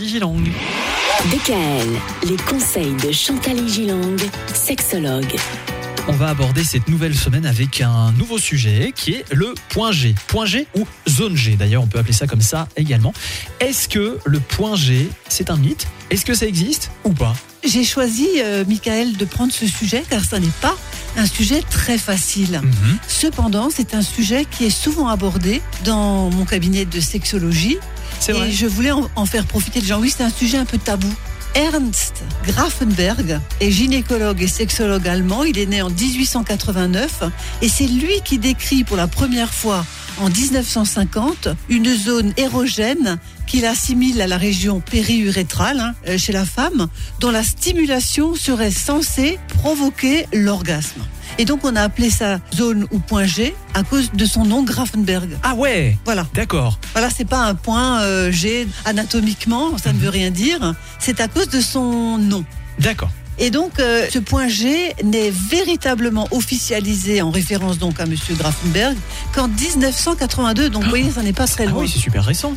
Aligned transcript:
Gilang. 0.00 0.42
DKL, 1.30 1.86
les 2.26 2.36
conseils 2.48 2.94
de 3.04 3.12
Chantal 3.12 3.68
Gilang, 3.68 4.16
sexologue. 4.54 5.36
On 6.08 6.12
va 6.12 6.28
aborder 6.28 6.64
cette 6.64 6.88
nouvelle 6.88 7.14
semaine 7.14 7.44
avec 7.44 7.82
un 7.82 8.10
nouveau 8.12 8.38
sujet 8.38 8.94
qui 8.96 9.12
est 9.12 9.24
le 9.30 9.52
point 9.68 9.92
G. 9.92 10.14
Point 10.28 10.46
G 10.46 10.66
ou 10.74 10.86
zone 11.06 11.36
G 11.36 11.56
d'ailleurs, 11.56 11.82
on 11.82 11.88
peut 11.88 11.98
appeler 11.98 12.14
ça 12.14 12.26
comme 12.26 12.40
ça 12.40 12.68
également. 12.74 13.12
Est-ce 13.60 13.86
que 13.86 14.18
le 14.24 14.40
point 14.40 14.76
G, 14.76 15.10
c'est 15.28 15.50
un 15.50 15.58
mythe? 15.58 15.86
Est-ce 16.08 16.24
que 16.24 16.32
ça 16.32 16.46
existe 16.46 16.90
ou 17.04 17.12
pas? 17.12 17.36
J'ai 17.62 17.84
choisi, 17.84 18.26
euh, 18.38 18.64
Michael, 18.66 19.18
de 19.18 19.26
prendre 19.26 19.52
ce 19.52 19.66
sujet 19.66 20.02
car 20.08 20.24
ça 20.24 20.40
n'est 20.40 20.48
pas 20.62 20.74
un 21.18 21.26
sujet 21.26 21.60
très 21.68 21.98
facile. 21.98 22.62
Mhm. 22.62 22.98
Cependant, 23.06 23.68
c'est 23.70 23.94
un 23.94 24.02
sujet 24.02 24.46
qui 24.50 24.64
est 24.64 24.70
souvent 24.70 25.08
abordé 25.08 25.60
dans 25.84 26.30
mon 26.30 26.46
cabinet 26.46 26.86
de 26.86 26.98
sexologie. 26.98 27.76
Vrai. 28.28 28.48
Et 28.48 28.52
je 28.52 28.66
voulais 28.66 28.92
en, 28.92 29.08
en 29.16 29.26
faire 29.26 29.46
profiter 29.46 29.80
les 29.80 29.86
gens. 29.86 30.00
Oui, 30.00 30.12
c'est 30.16 30.22
un 30.22 30.30
sujet 30.30 30.58
un 30.58 30.64
peu 30.64 30.78
tabou. 30.78 31.12
Ernst 31.54 32.22
Grafenberg 32.46 33.38
est 33.60 33.70
gynécologue 33.70 34.42
et 34.42 34.46
sexologue 34.46 35.06
allemand. 35.06 35.44
Il 35.44 35.58
est 35.58 35.66
né 35.66 35.82
en 35.82 35.90
1889 35.90 37.24
et 37.60 37.68
c'est 37.68 37.86
lui 37.86 38.20
qui 38.24 38.38
décrit 38.38 38.84
pour 38.84 38.96
la 38.96 39.06
première 39.06 39.52
fois 39.52 39.84
en 40.18 40.28
1950 40.30 41.48
une 41.68 41.94
zone 41.94 42.32
érogène 42.36 43.18
qu'il 43.46 43.66
assimile 43.66 44.22
à 44.22 44.26
la 44.26 44.38
région 44.38 44.80
périurétrale 44.80 45.80
hein, 45.80 45.94
euh, 46.08 46.16
chez 46.16 46.32
la 46.32 46.46
femme, 46.46 46.88
dont 47.20 47.30
la 47.30 47.42
stimulation 47.42 48.34
serait 48.34 48.70
censée 48.70 49.38
provoquer 49.48 50.26
l'orgasme. 50.32 51.02
Et 51.42 51.44
donc 51.44 51.64
on 51.64 51.74
a 51.74 51.82
appelé 51.82 52.08
ça 52.08 52.38
zone 52.54 52.86
ou 52.92 53.00
point 53.00 53.24
G 53.24 53.52
à 53.74 53.82
cause 53.82 54.12
de 54.12 54.24
son 54.26 54.44
nom 54.44 54.62
Grafenberg. 54.62 55.28
Ah 55.42 55.54
ouais 55.56 55.98
Voilà. 56.04 56.24
D'accord. 56.34 56.78
Voilà, 56.92 57.10
c'est 57.10 57.24
pas 57.24 57.40
un 57.40 57.56
point 57.56 58.00
euh, 58.02 58.30
G 58.30 58.68
anatomiquement, 58.84 59.76
ça 59.76 59.92
ne 59.92 59.98
veut 59.98 60.08
rien 60.08 60.30
dire. 60.30 60.76
C'est 61.00 61.20
à 61.20 61.26
cause 61.26 61.48
de 61.48 61.60
son 61.60 62.16
nom. 62.16 62.44
D'accord. 62.78 63.10
Et 63.40 63.50
donc, 63.50 63.80
euh, 63.80 64.06
ce 64.12 64.20
point 64.20 64.46
G 64.46 64.92
n'est 65.02 65.30
véritablement 65.30 66.28
officialisé 66.30 67.22
en 67.22 67.32
référence 67.32 67.76
donc 67.76 67.98
à 67.98 68.06
Monsieur 68.06 68.36
Grafenberg 68.36 68.96
qu'en 69.34 69.48
1982. 69.48 70.70
Donc, 70.70 70.84
vous 70.84 70.90
voyez, 70.90 71.10
ça 71.10 71.22
n'est 71.22 71.32
pas 71.32 71.48
très 71.48 71.64
Ah 71.66 71.70
loin. 71.70 71.80
oui, 71.82 71.90
c'est 71.92 71.98
super 71.98 72.24
récent. 72.24 72.54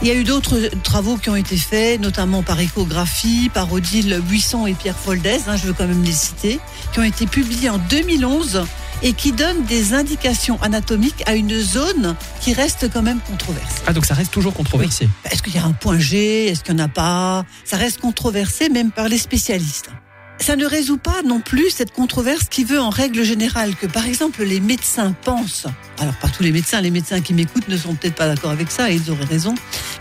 Il 0.00 0.06
y 0.06 0.12
a 0.12 0.14
eu 0.14 0.22
d'autres 0.22 0.70
travaux 0.84 1.16
qui 1.16 1.28
ont 1.28 1.34
été 1.34 1.56
faits, 1.56 2.00
notamment 2.00 2.44
par 2.44 2.60
échographie, 2.60 3.50
par 3.52 3.72
Odile 3.72 4.20
Buisson 4.22 4.64
et 4.68 4.74
Pierre 4.74 4.96
Foldès, 4.96 5.40
hein, 5.48 5.56
je 5.56 5.66
veux 5.66 5.72
quand 5.72 5.88
même 5.88 6.04
les 6.04 6.12
citer, 6.12 6.60
qui 6.92 7.00
ont 7.00 7.04
été 7.04 7.26
publiés 7.26 7.68
en 7.68 7.78
2011 7.78 8.64
et 9.02 9.12
qui 9.12 9.32
donnent 9.32 9.64
des 9.64 9.94
indications 9.94 10.60
anatomiques 10.62 11.24
à 11.26 11.34
une 11.34 11.58
zone 11.58 12.14
qui 12.40 12.52
reste 12.52 12.88
quand 12.92 13.02
même 13.02 13.18
controversée. 13.20 13.82
Ah 13.88 13.92
donc 13.92 14.06
ça 14.06 14.14
reste 14.14 14.32
toujours 14.32 14.54
controversé. 14.54 15.08
Est-ce 15.30 15.42
qu'il 15.42 15.56
y 15.56 15.58
a 15.58 15.64
un 15.64 15.72
point 15.72 15.98
G? 15.98 16.46
Est-ce 16.46 16.62
qu'il 16.62 16.76
n'y 16.76 16.82
en 16.82 16.84
a 16.84 16.88
pas? 16.88 17.44
Ça 17.64 17.76
reste 17.76 18.00
controversé 18.00 18.68
même 18.68 18.92
par 18.92 19.08
les 19.08 19.18
spécialistes. 19.18 19.90
Ça 20.40 20.56
ne 20.56 20.64
résout 20.64 20.98
pas 20.98 21.22
non 21.22 21.40
plus 21.40 21.70
cette 21.70 21.92
controverse 21.92 22.44
qui 22.48 22.64
veut 22.64 22.80
en 22.80 22.90
règle 22.90 23.22
générale 23.22 23.74
que 23.74 23.86
par 23.86 24.06
exemple 24.06 24.44
les 24.44 24.60
médecins 24.60 25.12
pensent, 25.24 25.66
alors 25.98 26.14
pas 26.14 26.28
tous 26.28 26.42
les 26.42 26.52
médecins, 26.52 26.80
les 26.80 26.90
médecins 26.90 27.20
qui 27.20 27.34
m'écoutent 27.34 27.68
ne 27.68 27.76
sont 27.76 27.94
peut-être 27.94 28.14
pas 28.14 28.28
d'accord 28.28 28.50
avec 28.50 28.70
ça 28.70 28.90
et 28.90 28.94
ils 28.94 29.10
auraient 29.10 29.24
raison, 29.24 29.54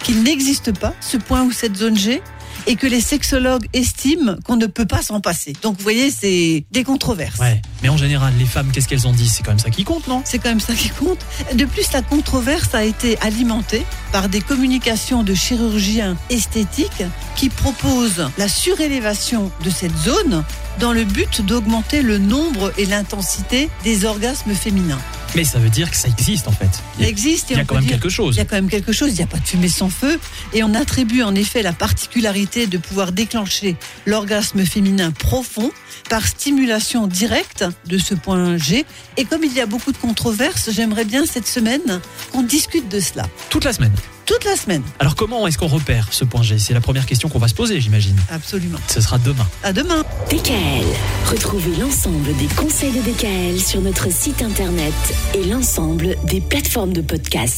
qu'il 0.03 0.23
n'existe 0.23 0.77
pas 0.77 0.93
ce 1.01 1.17
point 1.17 1.43
ou 1.43 1.51
cette 1.51 1.75
zone 1.75 1.97
G 1.97 2.21
et 2.67 2.75
que 2.75 2.87
les 2.87 3.01
sexologues 3.01 3.65
estiment 3.73 4.35
qu'on 4.43 4.57
ne 4.57 4.65
peut 4.65 4.85
pas 4.85 5.01
s'en 5.01 5.21
passer. 5.21 5.53
Donc 5.61 5.77
vous 5.77 5.83
voyez, 5.83 6.11
c'est 6.11 6.65
des 6.71 6.83
controverses. 6.83 7.39
Ouais. 7.39 7.61
Mais 7.81 7.89
en 7.89 7.97
général, 7.97 8.33
les 8.37 8.45
femmes, 8.45 8.71
qu'est-ce 8.71 8.87
qu'elles 8.87 9.07
ont 9.07 9.13
dit 9.13 9.27
C'est 9.27 9.43
quand 9.43 9.51
même 9.51 9.59
ça 9.59 9.69
qui 9.69 9.83
compte, 9.83 10.07
non? 10.07 10.21
C'est 10.25 10.39
quand 10.39 10.49
même 10.49 10.59
ça 10.59 10.73
qui 10.73 10.89
compte. 10.89 11.19
De 11.53 11.65
plus, 11.65 11.91
la 11.93 12.01
controverse 12.01 12.73
a 12.73 12.83
été 12.83 13.17
alimentée 13.19 13.85
par 14.11 14.29
des 14.29 14.41
communications 14.41 15.23
de 15.23 15.33
chirurgiens 15.33 16.17
esthétiques 16.29 17.03
qui 17.35 17.49
proposent 17.49 18.29
la 18.37 18.47
surélévation 18.47 19.51
de 19.63 19.69
cette 19.69 19.97
zone 19.97 20.43
dans 20.79 20.93
le 20.93 21.03
but 21.03 21.41
d'augmenter 21.41 22.01
le 22.01 22.17
nombre 22.17 22.71
et 22.77 22.85
l'intensité 22.85 23.69
des 23.83 24.05
orgasmes 24.05 24.53
féminins. 24.53 24.99
Mais 25.35 25.43
ça 25.43 25.59
veut 25.59 25.69
dire 25.69 25.89
que 25.91 25.97
ça 25.97 26.07
existe 26.07 26.47
en 26.47 26.51
fait. 26.51 26.69
Il 26.99 27.05
existe 27.05 27.51
et 27.51 27.53
Il 27.55 27.57
y 27.57 27.61
a 27.61 27.65
quand 27.65 27.75
même 27.75 27.83
dire- 27.83 27.93
quelque 27.93 28.09
chose. 28.09 28.35
il 28.35 28.39
y 28.39 28.41
a 28.41 28.45
quand 28.45 28.55
même 28.55 28.69
quelque 28.69 28.91
chose, 28.91 29.09
il 29.11 29.15
n'y 29.17 29.23
a 29.23 29.27
pas 29.27 29.37
de 29.37 29.45
fumée 29.47 29.69
sans 29.69 29.89
feu. 29.89 30.19
Et 30.53 30.63
on 30.63 30.73
attribue 30.73 31.21
en 31.23 31.35
effet 31.35 31.61
la 31.61 31.73
particularité 31.73 32.65
de 32.67 32.77
pouvoir 32.77 33.11
déclencher 33.11 33.75
l'orgasme 34.05 34.65
féminin 34.65 35.11
profond 35.11 35.71
par 36.09 36.25
stimulation 36.27 37.07
directe 37.07 37.65
de 37.87 37.97
ce 37.97 38.13
point 38.15 38.57
G. 38.57 38.85
Et 39.17 39.25
comme 39.25 39.43
il 39.43 39.53
y 39.53 39.61
a 39.61 39.65
beaucoup 39.65 39.91
de 39.91 39.97
controverses, 39.97 40.69
j'aimerais 40.71 41.05
bien 41.05 41.25
cette 41.25 41.47
semaine 41.47 41.99
qu'on 42.31 42.43
discute 42.43 42.89
de 42.89 42.99
cela. 42.99 43.25
Toute 43.49 43.65
la 43.65 43.73
semaine. 43.73 43.91
Toute 44.27 44.43
la 44.43 44.57
semaine, 44.57 44.83
Alors 44.99 45.15
comment 45.15 45.47
est-ce 45.47 45.57
qu'on 45.57 45.67
repère 45.67 46.09
ce 46.11 46.25
point 46.25 46.43
G? 46.43 46.59
C'est 46.59 46.73
la 46.73 46.81
première 46.81 47.05
question 47.05 47.29
qu'on 47.29 47.39
va 47.39 47.47
se 47.47 47.53
poser, 47.53 47.79
j'imagine. 47.79 48.17
absolument. 48.29 48.77
Ce 48.89 48.99
sera 48.99 49.17
demain. 49.19 49.47
À 49.63 49.71
demain. 49.71 50.03
DKL, 50.29 50.85
retrouvez 51.31 51.77
l'ensemble 51.77 52.35
des 52.35 52.47
conseils 52.57 52.91
de 52.91 52.99
DKL 52.99 53.57
sur 53.57 53.79
notre 53.79 54.11
site 54.11 54.41
internet 54.41 54.93
et 55.33 55.45
l'ensemble 55.45 56.17
des 56.25 56.41
plateformes 56.41 56.91
de 56.91 56.99
podcast. 56.99 57.45